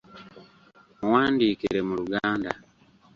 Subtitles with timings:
[0.99, 2.51] Muwandiikire mu Luganda.